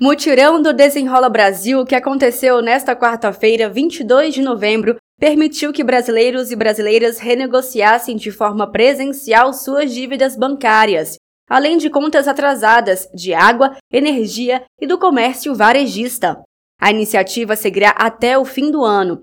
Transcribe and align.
Mutirão 0.00 0.62
do 0.62 0.72
Desenrola 0.72 1.28
Brasil, 1.28 1.84
que 1.84 1.94
aconteceu 1.96 2.62
nesta 2.62 2.94
quarta-feira, 2.94 3.68
22 3.68 4.32
de 4.32 4.40
novembro, 4.40 4.96
permitiu 5.18 5.72
que 5.72 5.82
brasileiros 5.82 6.52
e 6.52 6.56
brasileiras 6.56 7.18
renegociassem 7.18 8.16
de 8.16 8.30
forma 8.30 8.70
presencial 8.70 9.52
suas 9.52 9.92
dívidas 9.92 10.36
bancárias, 10.36 11.16
além 11.50 11.76
de 11.76 11.90
contas 11.90 12.28
atrasadas 12.28 13.08
de 13.12 13.34
água, 13.34 13.76
energia 13.92 14.62
e 14.80 14.86
do 14.86 14.98
comércio 14.98 15.52
varejista. 15.52 16.40
A 16.80 16.92
iniciativa 16.92 17.56
seguirá 17.56 17.90
até 17.90 18.38
o 18.38 18.44
fim 18.44 18.70
do 18.70 18.84
ano. 18.84 19.22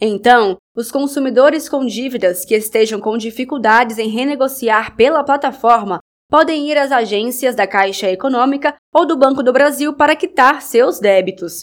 Então, 0.00 0.56
os 0.76 0.90
consumidores 0.90 1.68
com 1.68 1.86
dívidas 1.86 2.44
que 2.44 2.56
estejam 2.56 2.98
com 2.98 3.16
dificuldades 3.16 3.96
em 3.96 4.08
renegociar 4.08 4.96
pela 4.96 5.22
plataforma 5.22 6.00
podem 6.28 6.68
ir 6.70 6.76
às 6.76 6.92
agências 6.92 7.54
da 7.54 7.66
Caixa 7.66 8.10
Econômica 8.10 8.74
ou 8.92 9.06
do 9.06 9.16
Banco 9.16 9.42
do 9.42 9.52
Brasil 9.52 9.94
para 9.94 10.16
quitar 10.16 10.62
seus 10.62 10.98
débitos. 10.98 11.62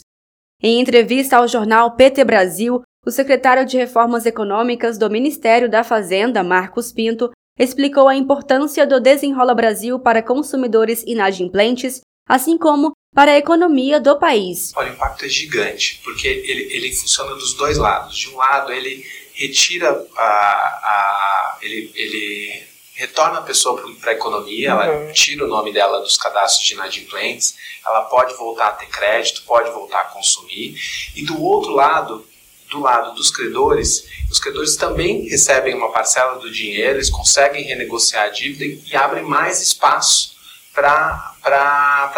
Em 0.62 0.80
entrevista 0.80 1.36
ao 1.36 1.48
jornal 1.48 1.94
PT 1.96 2.24
Brasil, 2.24 2.82
o 3.04 3.10
secretário 3.10 3.66
de 3.66 3.76
Reformas 3.76 4.24
Econômicas 4.24 4.96
do 4.96 5.10
Ministério 5.10 5.68
da 5.68 5.84
Fazenda, 5.84 6.42
Marcos 6.42 6.90
Pinto, 6.90 7.30
explicou 7.58 8.08
a 8.08 8.16
importância 8.16 8.86
do 8.86 9.00
Desenrola 9.00 9.54
Brasil 9.54 9.98
para 9.98 10.22
consumidores 10.22 11.04
inadimplentes, 11.06 12.00
assim 12.26 12.56
como 12.56 12.92
para 13.14 13.32
a 13.32 13.38
economia 13.38 14.00
do 14.00 14.18
país. 14.18 14.72
Olha, 14.74 14.90
o 14.90 14.94
impacto 14.94 15.24
é 15.24 15.28
gigante, 15.28 16.00
porque 16.02 16.26
ele, 16.26 16.72
ele 16.72 16.92
funciona 16.92 17.34
dos 17.34 17.54
dois 17.54 17.76
lados. 17.76 18.16
De 18.16 18.28
um 18.30 18.36
lado, 18.36 18.72
ele 18.72 19.04
retira 19.34 19.90
a, 20.16 20.22
a 20.22 21.58
ele, 21.62 21.92
ele 21.94 22.73
retorna 22.94 23.40
a 23.40 23.42
pessoa 23.42 23.82
para 24.00 24.12
a 24.12 24.14
economia, 24.14 24.74
uhum. 24.74 24.82
ela 24.82 25.12
tira 25.12 25.44
o 25.44 25.48
nome 25.48 25.72
dela 25.72 26.00
dos 26.00 26.16
cadastros 26.16 26.66
de 26.66 26.74
inadimplentes, 26.74 27.56
ela 27.84 28.02
pode 28.02 28.34
voltar 28.34 28.68
a 28.68 28.72
ter 28.72 28.86
crédito, 28.86 29.42
pode 29.42 29.70
voltar 29.70 30.00
a 30.00 30.04
consumir. 30.04 30.76
E 31.14 31.24
do 31.24 31.42
outro 31.42 31.72
lado, 31.72 32.24
do 32.70 32.80
lado 32.80 33.14
dos 33.14 33.30
credores, 33.30 34.06
os 34.30 34.38
credores 34.38 34.76
também 34.76 35.28
recebem 35.28 35.74
uma 35.74 35.92
parcela 35.92 36.38
do 36.38 36.50
dinheiro, 36.50 36.96
eles 36.96 37.10
conseguem 37.10 37.64
renegociar 37.64 38.24
a 38.24 38.28
dívida 38.28 38.64
e 38.64 38.96
abrem 38.96 39.24
mais 39.24 39.60
espaço 39.60 40.33
para 40.74 41.34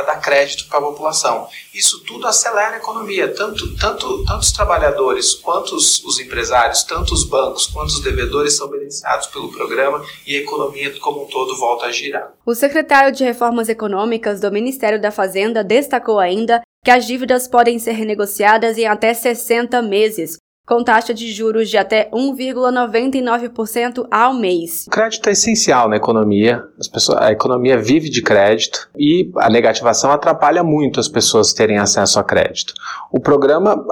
dar 0.07 0.21
crédito 0.23 0.69
para 0.69 0.79
a 0.79 0.83
população. 0.83 1.47
Isso 1.75 2.03
tudo 2.05 2.27
acelera 2.27 2.75
a 2.75 2.79
economia, 2.79 3.29
tanto, 3.35 3.77
tanto, 3.77 4.25
tanto 4.25 4.41
os 4.41 4.53
trabalhadores 4.53 5.35
quanto 5.35 5.77
os, 5.77 6.03
os 6.05 6.19
empresários, 6.19 6.83
tanto 6.85 7.13
os 7.13 7.25
bancos 7.25 7.67
quanto 7.67 7.91
os 7.91 8.01
devedores 8.01 8.57
são 8.57 8.69
beneficiados 8.69 9.27
pelo 9.27 9.53
programa 9.53 10.03
e 10.27 10.37
a 10.37 10.41
economia 10.41 10.99
como 11.01 11.25
um 11.25 11.27
todo 11.27 11.57
volta 11.57 11.87
a 11.87 11.93
girar. 11.93 12.33
O 12.45 12.55
secretário 12.55 13.13
de 13.13 13.25
Reformas 13.25 13.69
Econômicas 13.69 14.41
do 14.41 14.51
Ministério 14.51 15.01
da 15.01 15.11
Fazenda 15.11 15.63
destacou 15.63 16.19
ainda 16.19 16.63
que 16.85 16.91
as 16.91 17.05
dívidas 17.05 17.49
podem 17.49 17.79
ser 17.79 17.93
renegociadas 17.93 18.79
em 18.79 18.87
até 18.87 19.13
60 19.13 19.83
meses, 19.83 20.39
com 20.67 20.83
taxa 20.83 21.15
de 21.15 21.33
juros 21.33 21.71
de 21.71 21.79
até 21.79 22.11
1,99% 22.11 24.07
ao 24.11 24.35
mês. 24.35 24.87
O 24.89 24.91
crédito 24.91 25.29
é 25.29 25.33
essencial 25.33 25.89
na 25.89 25.97
economia. 25.97 26.65
Pessoas, 26.93 27.23
a 27.23 27.31
economia 27.31 27.79
vive 27.79 28.11
de 28.11 28.21
crédito 28.21 28.89
e 28.99 29.31
a 29.37 29.49
negativação 29.49 30.11
atrapalha 30.11 30.65
muito 30.65 30.99
as 30.99 31.09
pessoas 31.09 31.53
terem 31.53 31.79
acesso 31.79 32.19
a 32.19 32.25
crédito. 32.25 32.75
O 33.13 33.21
programa 33.21 33.85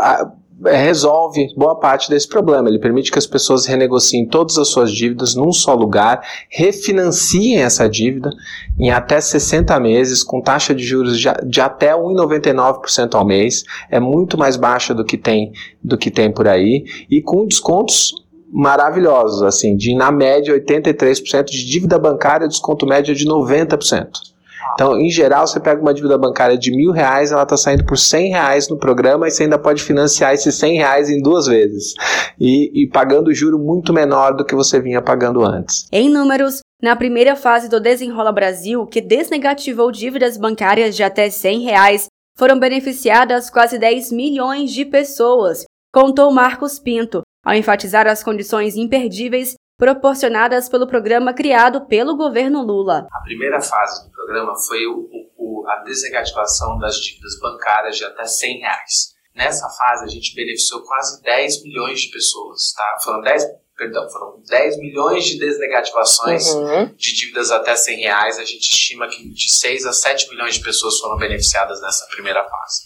resolve 0.63 1.49
boa 1.57 1.75
parte 1.75 2.09
desse 2.09 2.29
problema. 2.29 2.69
Ele 2.69 2.79
permite 2.79 3.11
que 3.11 3.19
as 3.19 3.27
pessoas 3.27 3.67
renegociem 3.67 4.27
todas 4.27 4.59
as 4.59 4.69
suas 4.69 4.93
dívidas 4.93 5.35
num 5.35 5.53
só 5.53 5.75
lugar, 5.75 6.23
refinanciem 6.49 7.63
essa 7.63 7.89
dívida 7.89 8.31
em 8.79 8.91
até 8.91 9.21
60 9.21 9.79
meses, 9.81 10.23
com 10.23 10.41
taxa 10.41 10.75
de 10.75 10.85
juros 10.85 11.19
de, 11.19 11.61
até 11.61 11.95
1,99% 11.95 13.15
ao 13.15 13.27
mês. 13.27 13.65
É 13.91 13.99
muito 13.99 14.39
mais 14.39 14.57
baixa 14.57 14.95
do 14.95 15.05
que 15.05 15.17
tem 15.17 15.53
do 15.83 15.99
que 15.99 16.11
tem 16.11 16.33
por 16.33 16.49
aí 16.49 16.85
e 17.11 17.21
com 17.21 17.47
descontos 17.47 18.15
maravilhosos, 18.51 19.43
assim, 19.43 19.77
de 19.77 19.95
na 19.97 20.13
média 20.13 20.55
83% 20.55 21.47
de 21.47 21.67
dívida 21.67 21.99
bancária, 21.99 22.47
desconto 22.47 22.87
médio 22.87 23.15
de 23.15 23.27
90%. 23.27 24.34
Então, 24.73 24.99
em 24.99 25.11
geral, 25.11 25.47
você 25.47 25.61
pega 25.61 25.81
uma 25.81 25.95
dívida 25.95 26.19
bancária 26.19 26.59
de 26.59 26.75
mil 26.75 26.91
reais, 26.91 27.31
ela 27.31 27.43
está 27.45 27.57
saindo 27.57 27.85
por 27.85 27.97
cem 27.97 28.31
reais 28.31 28.69
no 28.69 28.79
programa 28.79 29.29
e 29.29 29.31
você 29.31 29.45
ainda 29.45 29.59
pode 29.59 29.83
financiar 29.83 30.35
esses 30.35 30.55
cem 30.55 30.77
reais 30.77 31.09
em 31.09 31.23
duas 31.23 31.47
vezes. 31.47 31.95
E, 32.41 32.83
e 32.83 32.89
pagando 32.89 33.33
juro 33.33 33.59
muito 33.59 33.93
menor 33.93 34.35
do 34.35 34.45
que 34.45 34.55
você 34.55 34.81
vinha 34.81 35.01
pagando 35.01 35.45
antes. 35.45 35.87
Em 35.93 36.09
números, 36.09 36.61
na 36.83 36.97
primeira 36.97 37.37
fase 37.37 37.69
do 37.69 37.81
Desenrola 37.81 38.33
Brasil, 38.33 38.87
que 38.87 39.01
desnegativou 39.01 39.91
dívidas 39.93 40.37
bancárias 40.37 40.97
de 40.97 41.03
até 41.03 41.31
cem 41.31 41.61
reais, 41.61 42.07
foram 42.37 42.59
beneficiadas 42.59 43.49
quase 43.49 43.79
10 43.79 44.11
milhões 44.11 44.73
de 44.73 44.85
pessoas, 44.85 45.65
contou 45.93 46.33
Marcos 46.33 46.81
Pinto, 46.81 47.23
ao 47.45 47.55
enfatizar 47.55 48.07
as 48.07 48.23
condições 48.23 48.77
imperdíveis 48.77 49.55
proporcionadas 49.85 50.67
pelo 50.67 50.87
programa 50.87 51.35
criado 51.35 51.85
pelo 51.85 52.17
governo 52.17 52.63
Lula. 52.63 53.07
A 53.13 53.21
primeira 53.21 53.61
fase 53.61 54.07
do 54.07 54.11
programa 54.13 54.55
foi 54.67 54.87
o, 54.87 55.11
o, 55.37 55.63
a 55.69 55.83
desnegativação 55.83 56.79
das 56.79 56.97
dívidas 56.97 57.39
bancárias 57.39 57.99
de 57.99 58.05
até 58.07 58.25
100 58.25 58.61
reais. 58.61 59.15
Nessa 59.35 59.69
fase, 59.69 60.05
a 60.05 60.09
gente 60.09 60.35
beneficiou 60.35 60.81
quase 60.85 61.21
10 61.23 61.65
milhões 61.65 62.01
de 62.01 62.09
pessoas, 62.09 62.73
tá? 62.75 62.97
Foram 63.05 63.21
10, 63.21 63.45
perdão, 63.77 64.09
foram 64.09 64.41
10 64.49 64.79
milhões 64.79 65.27
de 65.27 65.39
desnegativações 65.39 66.47
uhum. 66.47 66.87
de 66.97 67.13
dívidas 67.13 67.51
até 67.51 67.77
100 67.77 67.99
reais. 67.99 68.39
A 68.39 68.45
gente 68.47 68.63
estima 68.63 69.07
que 69.07 69.29
de 69.29 69.53
6 69.53 69.85
a 69.85 69.93
7 69.93 70.31
milhões 70.31 70.55
de 70.55 70.63
pessoas 70.63 70.99
foram 70.99 71.19
beneficiadas 71.19 71.83
nessa 71.83 72.07
primeira 72.07 72.43
fase. 72.43 72.85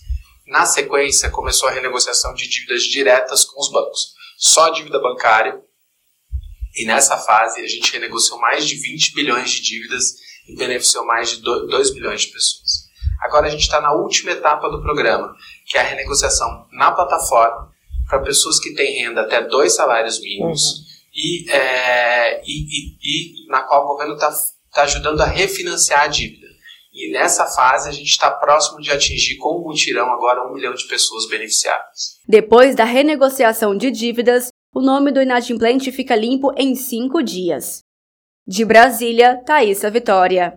Na 0.48 0.66
sequência, 0.66 1.30
começou 1.30 1.68
a 1.68 1.72
renegociação 1.72 2.34
de 2.34 2.48
dívidas 2.48 2.82
diretas 2.82 3.44
com 3.44 3.60
os 3.60 3.70
bancos. 3.70 4.18
Só 4.36 4.70
dívida 4.70 4.98
bancária 4.98 5.62
e 6.78 6.86
nessa 6.86 7.16
fase 7.16 7.60
a 7.60 7.66
gente 7.66 7.92
renegociou 7.92 8.38
mais 8.38 8.66
de 8.66 8.76
20 8.76 9.14
bilhões 9.14 9.50
de 9.50 9.60
dívidas 9.60 10.14
e 10.48 10.54
beneficiou 10.54 11.04
mais 11.04 11.30
de 11.30 11.42
2 11.42 11.90
bilhões 11.92 12.22
de 12.22 12.28
pessoas. 12.28 12.88
Agora 13.20 13.48
a 13.48 13.50
gente 13.50 13.62
está 13.62 13.80
na 13.80 13.92
última 13.92 14.30
etapa 14.30 14.70
do 14.70 14.80
programa, 14.80 15.34
que 15.66 15.76
é 15.76 15.80
a 15.80 15.84
renegociação 15.84 16.66
na 16.72 16.92
plataforma 16.92 17.72
para 18.08 18.20
pessoas 18.20 18.58
que 18.58 18.74
têm 18.74 19.02
renda 19.02 19.22
até 19.22 19.42
dois 19.42 19.74
salários 19.74 20.20
mínimos 20.20 20.62
uhum. 20.62 20.84
e, 21.14 21.50
é, 21.50 22.40
e, 22.44 22.46
e, 22.46 23.44
e, 23.44 23.48
na 23.48 23.62
qual 23.62 23.84
o 23.84 23.88
governo 23.88 24.14
está 24.14 24.32
tá 24.72 24.82
ajudando 24.82 25.20
a 25.20 25.26
refinanciar 25.26 26.04
a 26.04 26.06
dívida. 26.06 26.46
E 26.92 27.12
nessa 27.12 27.46
fase 27.46 27.88
a 27.88 27.92
gente 27.92 28.08
está 28.08 28.30
próximo 28.30 28.80
de 28.80 28.90
atingir 28.90 29.36
com 29.36 29.50
o 29.50 29.64
mutirão 29.64 30.10
agora 30.12 30.48
um 30.48 30.54
milhão 30.54 30.74
de 30.74 30.84
pessoas 30.86 31.28
beneficiadas. 31.28 32.18
Depois 32.26 32.74
da 32.74 32.84
renegociação 32.84 33.76
de 33.76 33.90
dívidas, 33.90 34.48
o 34.74 34.80
nome 34.80 35.10
do 35.10 35.20
inadimplente 35.20 35.90
fica 35.90 36.14
limpo 36.14 36.52
em 36.56 36.74
cinco 36.74 37.22
dias. 37.22 37.82
De 38.46 38.64
Brasília, 38.64 39.36
Thaisa 39.44 39.90
Vitória. 39.90 40.46